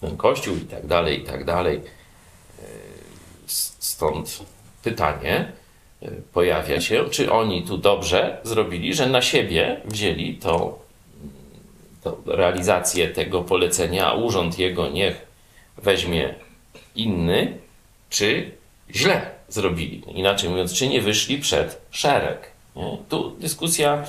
[0.00, 1.80] ten kościół i tak dalej, i tak dalej.
[3.80, 4.38] E, Stąd
[4.82, 5.52] pytanie
[6.02, 10.78] e, pojawia się, czy oni tu dobrze zrobili, że na siebie wzięli to,
[12.02, 15.26] to realizację tego polecenia, a urząd jego niech
[15.78, 16.34] weźmie
[16.96, 17.58] inny,
[18.10, 18.50] czy
[18.94, 20.02] źle zrobili.
[20.14, 22.50] Inaczej mówiąc, czy nie wyszli przed szereg.
[22.76, 22.98] Nie?
[23.08, 24.04] Tu dyskusja,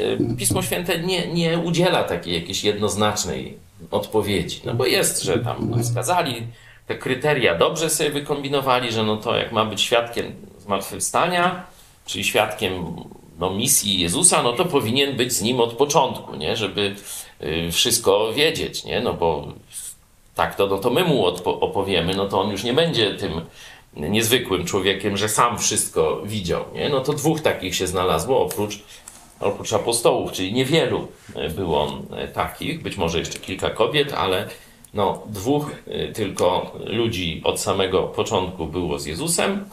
[0.00, 3.58] y, Pismo Święte nie, nie udziela takiej jakiejś jednoznacznej
[3.90, 4.60] odpowiedzi.
[4.64, 6.46] No bo jest, że tam wskazali
[6.88, 11.66] te kryteria, dobrze sobie wykombinowali, że no to jak ma być świadkiem zmartwychwstania,
[12.06, 12.96] czyli świadkiem
[13.38, 16.56] no, misji Jezusa, no to powinien być z nim od początku, nie?
[16.56, 16.94] żeby
[17.42, 19.00] y, wszystko wiedzieć, nie?
[19.00, 19.48] no bo
[20.34, 23.40] tak, to, no to my mu opowiemy, no to on już nie będzie tym
[23.96, 26.64] niezwykłym człowiekiem, że sam wszystko widział.
[26.74, 26.88] Nie?
[26.88, 28.78] No to dwóch takich się znalazło, oprócz,
[29.40, 34.48] oprócz apostołów, czyli niewielu e, było e, takich, być może jeszcze kilka kobiet, ale
[34.94, 39.64] no, dwóch e, tylko ludzi od samego początku było z Jezusem,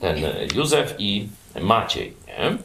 [0.00, 0.18] ten
[0.54, 1.28] Józef i
[1.60, 2.12] Maciej.
[2.26, 2.58] Nie?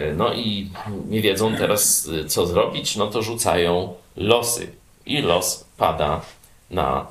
[0.00, 0.70] E, No i
[1.08, 4.72] nie wiedzą teraz, e, co zrobić, no to rzucają losy.
[5.06, 6.20] I los pada
[6.70, 7.06] na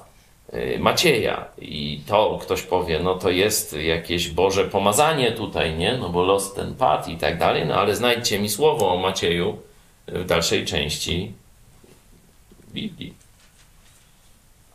[0.53, 1.45] y, Macieja.
[1.61, 5.97] I to ktoś powie, no to jest jakieś Boże pomazanie tutaj, nie?
[5.97, 9.57] No bo los ten padł i tak dalej, no ale znajdźcie mi słowo o Macieju
[10.07, 11.31] w dalszej części
[12.73, 13.13] Biblii.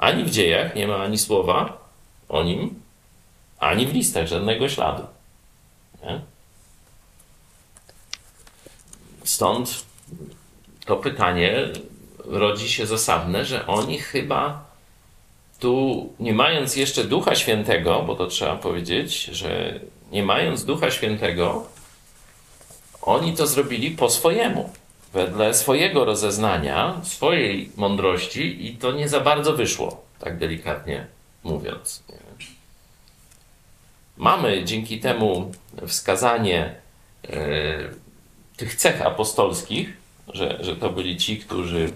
[0.04, 1.78] Ani w dziejach nie ma ani słowa
[2.28, 2.82] o nim,
[3.58, 5.02] ani w listach żadnego śladu.
[6.02, 6.20] Nie?
[9.24, 9.84] Stąd
[10.86, 11.68] to pytanie
[12.24, 14.64] rodzi się zasadne, że oni chyba
[15.60, 19.80] tu, nie mając jeszcze Ducha Świętego, bo to trzeba powiedzieć, że
[20.12, 21.66] nie mając Ducha Świętego,
[23.02, 24.72] oni to zrobili po swojemu,
[25.14, 31.06] wedle swojego rozeznania, swojej mądrości i to nie za bardzo wyszło, tak delikatnie
[31.44, 32.02] mówiąc.
[34.16, 35.52] Mamy dzięki temu
[35.86, 36.74] wskazanie
[37.28, 37.34] e,
[38.56, 39.96] tych cech apostolskich,
[40.32, 41.92] że, że to byli ci, którzy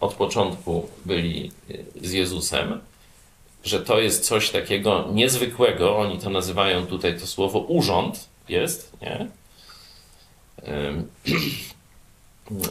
[0.00, 2.80] od początku byli e, z Jezusem,
[3.64, 9.26] że to jest coś takiego niezwykłego, oni to nazywają tutaj to słowo urząd jest, nie?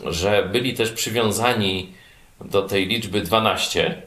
[0.05, 1.93] Że byli też przywiązani
[2.45, 4.01] do tej liczby 12,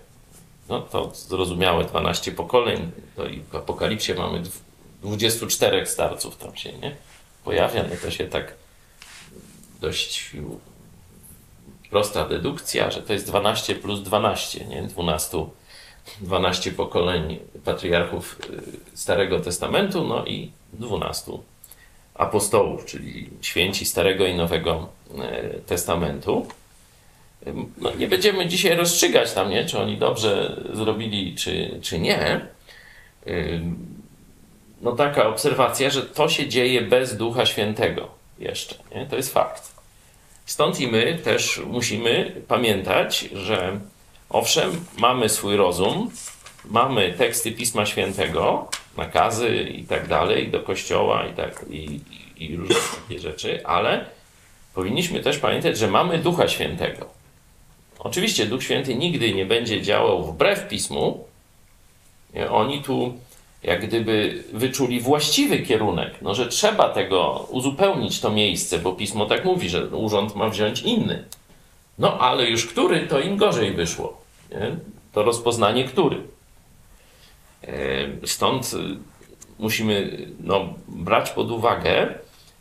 [0.69, 4.61] no to zrozumiałe 12 pokoleń, to i w Apokalipsie mamy dw-
[5.03, 6.97] 24 starców tam się nie?
[7.45, 8.55] Pojawia, no to się tak
[9.81, 10.33] dość
[11.91, 14.83] prosta dedukcja, że to jest 12 plus 12, nie?
[14.83, 15.47] 12,
[16.21, 18.39] 12 pokoleń patriarchów
[18.95, 21.33] y, Starego Testamentu, no i 12
[22.15, 24.89] apostołów, czyli święci Starego i Nowego
[25.55, 26.47] y, Testamentu.
[27.79, 29.65] No, nie będziemy dzisiaj rozstrzygać tam, nie?
[29.65, 32.41] czy oni dobrze zrobili, czy, czy nie.
[34.81, 38.75] No taka obserwacja, że to się dzieje bez Ducha Świętego jeszcze.
[38.95, 39.07] Nie?
[39.07, 39.73] To jest fakt.
[40.47, 43.81] Stąd i my też musimy pamiętać, że
[44.31, 46.11] owszem, mamy swój rozum,
[46.65, 52.01] mamy teksty Pisma Świętego, nakazy i tak dalej, do kościoła i, tak, i,
[52.37, 52.77] i, różne
[53.09, 54.05] takie rzeczy, ale
[54.75, 57.07] powinniśmy też pamiętać, że mamy Ducha Świętego.
[57.99, 61.25] Oczywiście Duch Święty nigdy nie będzie działał wbrew Pismu.
[62.51, 63.15] Oni tu
[63.63, 69.45] jak gdyby wyczuli właściwy kierunek, no, że trzeba tego uzupełnić to miejsce, bo pismo tak
[69.45, 71.25] mówi, że urząd ma wziąć inny.
[71.99, 74.21] No ale już który, to im gorzej wyszło.
[74.51, 74.77] Nie?
[75.13, 76.21] To rozpoznanie który.
[77.69, 78.79] E, Stąd y,
[79.59, 82.15] musimy no, brać pod uwagę,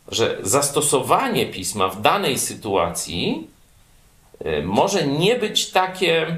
[0.08, 3.48] że zastosowanie pisma w danej sytuacji
[4.46, 6.36] y, może nie być takie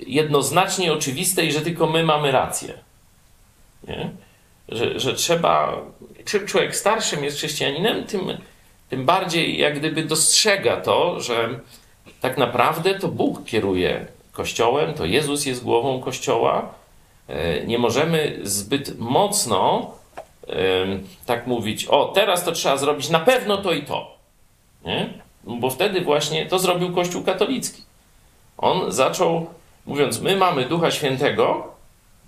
[0.00, 2.74] jednoznacznie oczywiste i że tylko my mamy rację.
[3.88, 4.10] Nie?
[4.68, 5.82] Że, że trzeba,
[6.24, 8.38] czym człowiek starszym jest chrześcijaninem, tym,
[8.90, 11.60] tym bardziej jak gdyby dostrzega to, że
[12.20, 16.74] tak naprawdę to Bóg kieruje Kościołem, to Jezus jest głową Kościoła.
[17.28, 19.90] E, Nie możemy zbyt mocno
[21.26, 24.16] tak mówić, o teraz to trzeba zrobić na pewno to i to.
[24.84, 25.08] Nie?
[25.44, 27.82] Bo wtedy właśnie to zrobił Kościół katolicki.
[28.58, 29.46] On zaczął,
[29.86, 31.74] mówiąc, my mamy Ducha Świętego,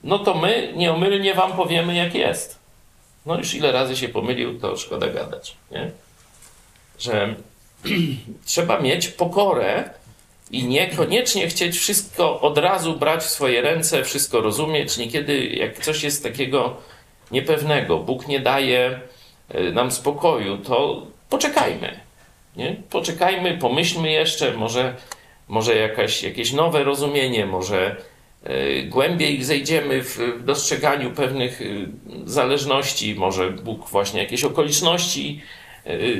[0.04, 2.58] no to my nieomylnie wam powiemy, jak jest.
[3.26, 5.90] No już ile razy się pomylił, to szkoda gadać, nie?
[6.98, 7.34] Że
[8.44, 9.90] trzeba mieć pokorę
[10.50, 14.96] i niekoniecznie chcieć wszystko od razu brać w swoje ręce, wszystko rozumieć.
[14.96, 16.76] Niekiedy, jak coś jest takiego
[17.30, 19.00] niepewnego, Bóg nie daje
[19.48, 22.00] e, nam spokoju, to poczekajmy.
[22.56, 22.76] Nie?
[22.90, 24.94] Poczekajmy, pomyślmy jeszcze, może,
[25.48, 27.96] może jakaś, jakieś nowe rozumienie, może
[28.44, 31.88] e, głębiej zejdziemy w dostrzeganiu pewnych y,
[32.24, 35.42] zależności, może Bóg właśnie jakieś okoliczności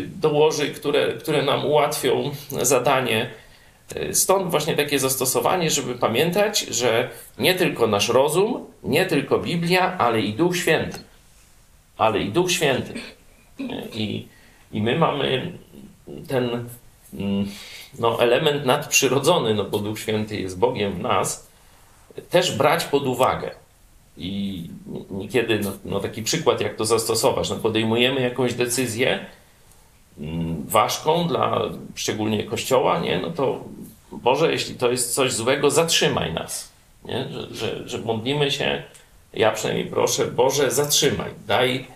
[0.06, 2.30] dołoży, które, które nam ułatwią
[2.62, 3.30] zadanie.
[4.12, 10.20] Stąd właśnie takie zastosowanie, żeby pamiętać, że nie tylko nasz rozum, nie tylko Biblia, ale
[10.20, 10.98] i Duch Święty.
[11.96, 12.94] Ale i Duch Święty.
[13.92, 14.26] I,
[14.72, 15.52] i my mamy
[16.28, 16.68] ten
[17.14, 17.48] mm,
[17.98, 21.48] no, element nadprzyrodzony, no bo Duch Święty jest Bogiem w nas,
[22.30, 23.50] też brać pod uwagę.
[24.16, 24.64] I
[25.10, 27.50] niekiedy, no, no taki przykład, jak to zastosować.
[27.50, 29.26] No, podejmujemy jakąś decyzję
[30.18, 31.60] mm, ważką dla
[31.94, 33.18] szczególnie Kościoła, nie?
[33.18, 33.64] no to
[34.12, 36.72] Boże, jeśli to jest coś złego, zatrzymaj nas.
[37.04, 37.28] Nie?
[37.28, 38.82] Że, że, że modlimy się,
[39.34, 41.86] ja przynajmniej proszę, Boże, zatrzymaj, daj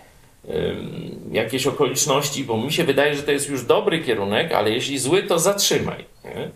[0.49, 4.99] ym, jakieś okoliczności, bo mi się wydaje, że to jest już dobry kierunek, ale jeśli
[4.99, 6.05] zły, to zatrzymaj.
[6.23, 6.49] Nie?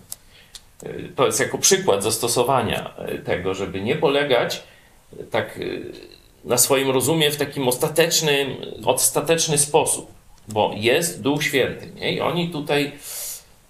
[0.89, 4.63] Y, To jest jako przykład zastosowania y, tego, żeby nie polegać
[5.19, 5.59] y, tak
[6.43, 10.16] na swoim rozumie w takim ostateczny, ostateczny sposób,
[10.47, 11.91] bo jest Duch Święty.
[11.95, 12.13] Nie?
[12.13, 12.91] I oni tutaj,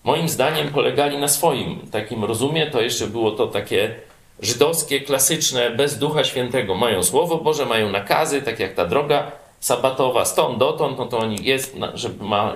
[0.04, 2.68] moim zdaniem, polegali na swoim takim rozumie.
[2.72, 3.96] To jeszcze było to takie
[4.42, 6.76] żydowskie, klasyczne, bez Ducha Świętego.
[6.76, 11.38] Mają Słowo Boże, mają nakazy, tak jak ta droga sabatowa, stąd dotąd, no to oni
[11.46, 12.56] jest, na- że ma,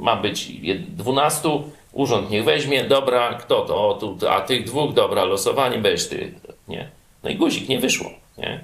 [0.00, 4.92] ma być je- dwunastu, urząd niech weźmie, dobra, kto to, o, tu, a tych dwóch,
[4.92, 6.34] dobra, losowanie, będziesz ty,
[6.68, 6.88] nie?
[7.22, 8.60] No i guzik, nie wyszło, nie?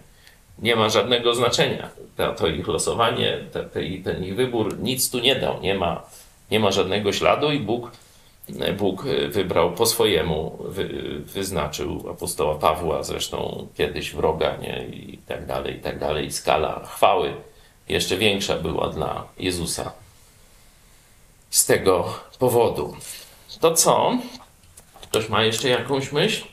[0.62, 1.88] Nie ma żadnego znaczenia.
[2.16, 3.64] To, to ich losowanie, te,
[4.04, 6.02] ten ich wybór nic tu nie dał, nie ma,
[6.50, 7.90] nie ma żadnego śladu i Bóg
[8.78, 10.88] Bóg wybrał po swojemu, wy,
[11.24, 14.86] wyznaczył apostoła Pawła, zresztą kiedyś wroga, nie?
[14.86, 16.26] i tak dalej, i tak dalej.
[16.26, 17.34] I skala chwały
[17.88, 19.92] jeszcze większa była dla Jezusa
[21.50, 22.96] z tego powodu.
[23.60, 24.18] To co?
[25.02, 26.44] Ktoś ma jeszcze jakąś myśl?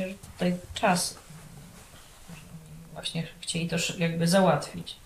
[0.00, 1.18] Myślę, że tutaj czas.
[2.92, 4.96] Właśnie chcieli to jakby załatwić.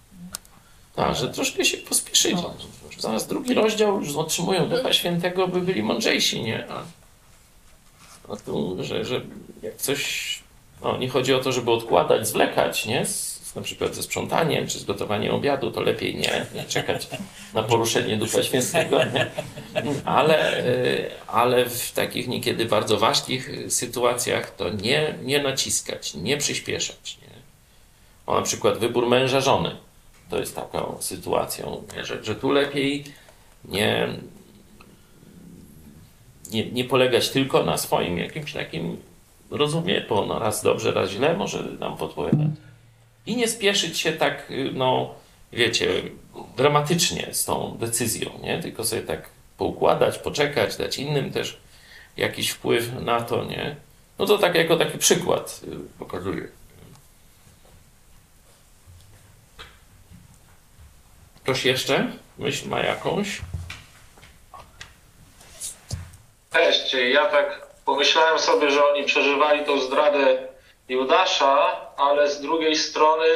[0.96, 2.36] Tak, że troszkę się pospieszyli.
[2.98, 6.66] Zaraz drugi rozdział już otrzymują Ducha Świętego, by byli mądrzejsi, nie?
[6.70, 6.82] A,
[8.32, 9.20] a tu, że, że
[9.62, 10.42] jak coś...
[10.82, 13.06] No, nie chodzi o to, żeby odkładać, zwlekać, nie?
[13.06, 17.08] Z, na przykład ze sprzątaniem czy z gotowaniem obiadu, to lepiej nie, nie czekać
[17.54, 19.26] na poruszenie Ducha Świętego, nie?
[20.04, 27.18] Ale, y, ale w takich niekiedy bardzo ważkich sytuacjach to nie, nie naciskać, nie przyspieszać,
[27.22, 27.34] nie?
[28.26, 29.76] O, na przykład wybór męża, żony
[30.30, 31.82] to jest taką sytuacją?
[32.02, 33.04] Że, że tu lepiej
[33.64, 34.08] nie,
[36.50, 38.96] nie, nie polegać tylko na swoim jakimś takim
[39.50, 42.48] rozumie, bo no raz dobrze, raz źle może nam podpowiadać.
[43.26, 45.14] I nie spieszyć się tak, y, no
[45.52, 46.02] wiecie,
[46.56, 48.62] dramatycznie z tą decyzją, nie?
[48.62, 51.60] Tylko sobie tak poukładać, poczekać, dać innym też
[52.16, 53.76] jakiś wpływ na to, nie?
[54.18, 56.48] No to tak jako taki przykład y, pokazuję.
[61.42, 62.12] Ktoś jeszcze?
[62.38, 63.40] Myśl ma jakąś?
[66.52, 70.48] Cześć, ja tak pomyślałem sobie, że oni przeżywali tą zdradę
[70.88, 73.26] Judasza, ale z drugiej strony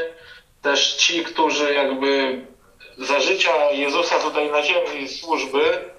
[0.62, 2.40] też ci, którzy jakby
[2.98, 5.90] za życia Jezusa tutaj na ziemi służby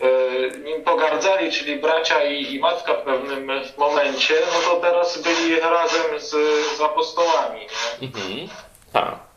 [0.00, 5.60] e, nim pogardzali, czyli bracia i, i matka w pewnym momencie, no to teraz byli
[5.60, 6.30] razem z,
[6.78, 7.60] z apostołami.
[8.02, 8.48] Mhm.
[8.92, 9.30] Tak.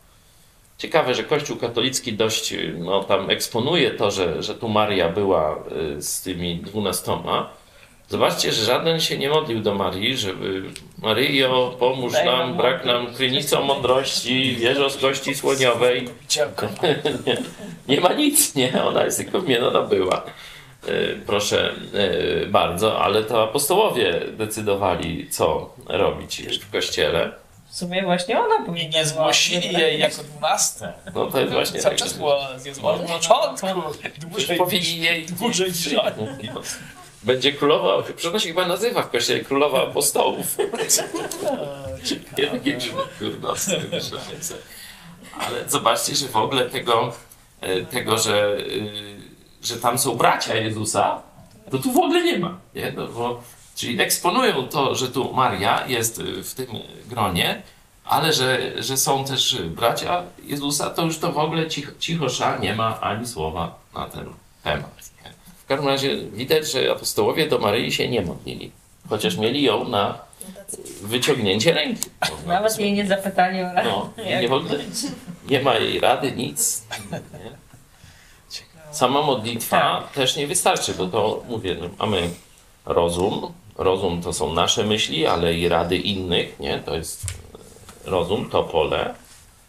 [0.78, 5.64] Ciekawe, że Kościół katolicki dość no, tam eksponuje to, że, że tu Maria była
[5.96, 7.50] y, z tymi dwunastoma.
[8.08, 10.62] Zobaczcie, że żaden się nie modlił do Marii, żeby
[10.98, 16.08] Maryjo, pomóż Daj nam nam, brak nam krynicą mądrości, wieżo z kości słoniowej.
[17.26, 17.36] nie,
[17.88, 18.84] nie ma nic, nie?
[18.84, 20.22] Ona jest tylko wymieniona była.
[20.88, 21.72] Y, Proszę
[22.42, 27.32] y, bardzo, ale to apostołowie decydowali, co robić w kościele.
[27.70, 30.92] W sumie właśnie ona I powinna nie zgłosili była- jej jako dwunaste.
[31.14, 32.04] No to jest właśnie Cały tak.
[32.04, 32.90] czas było z Jezusem.
[32.90, 33.66] Od początku.
[34.18, 36.48] Dłużej Powinni jej dłużej niż oni.
[37.24, 40.56] Będzie królowa, przecież się chyba nazywa w kościele królowa apostołów.
[42.38, 42.78] Jakie
[43.18, 44.54] kurnowskie wyszlanice.
[45.38, 47.12] Ale zobaczcie, że w ogóle tego,
[47.60, 49.16] e, tego że, y,
[49.62, 51.22] że tam są bracia Jezusa,
[51.70, 52.58] to tu w ogóle nie ma.
[52.74, 52.92] Nie?
[52.96, 53.42] No, bo,
[53.76, 56.66] czyli eksponują to, że tu Maria jest y, w tym
[57.06, 57.62] gronie,
[58.04, 62.74] ale że, że są też bracia Jezusa, to już to w ogóle cicho, cichosza nie
[62.74, 64.24] ma ani słowa na ten
[64.62, 65.03] temat.
[65.64, 68.70] W każdym razie widać, że apostołowie do Maryi się nie modlili,
[69.08, 70.18] chociaż mieli ją na
[71.02, 72.10] wyciągnięcie ręki.
[72.46, 73.84] Nawet jej nie zapytali o radę.
[73.84, 74.48] No, nie,
[75.50, 76.82] nie ma jej rady, nic.
[77.12, 77.20] Nie?
[78.90, 82.30] Sama modlitwa też nie wystarczy, bo to mówię, no, mamy
[82.86, 83.52] rozum.
[83.78, 86.78] Rozum to są nasze myśli, ale i rady innych, nie?
[86.78, 87.26] To jest
[88.04, 89.14] rozum, to pole.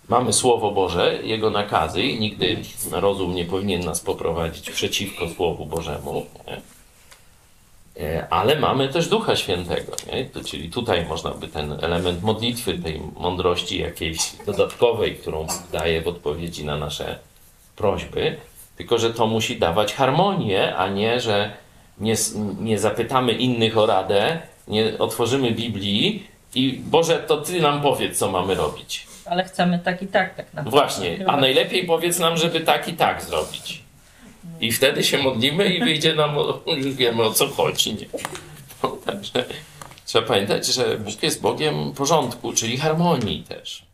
[0.10, 2.58] Mamy Słowo Boże, Jego nakazy i nigdy
[2.92, 6.26] rozum nie powinien nas poprowadzić przeciwko Słowu Bożemu.
[6.48, 6.62] Nie?
[8.04, 10.26] E, Ale mamy też Ducha Świętego, nie?
[10.26, 16.08] To, czyli tutaj można by ten element modlitwy, tej mądrości jakiejś dodatkowej, którą daje w
[16.08, 17.20] odpowiedzi na nasze
[17.76, 18.38] prośby,
[18.78, 21.54] tylko że to musi dawać harmonię, a nie, że
[22.00, 22.16] nie,
[22.60, 28.32] nie zapytamy innych o radę, nie otworzymy Biblii i Boże, to Ty nam powiedz, co
[28.32, 29.15] mamy robić.
[29.26, 30.72] Ale chcemy tak i tak, tak naprawdę.
[30.72, 33.82] Właśnie, a najlepiej powiedz nam, żeby tak i tak zrobić.
[34.60, 36.36] I wtedy się modlimy i wyjdzie nam,
[36.68, 37.94] już wiemy o co chodzi.
[37.94, 38.06] Nie?
[38.84, 39.46] No, także
[40.06, 43.85] trzeba pamiętać, że Bóg jest Bogiem porządku, czyli harmonii też.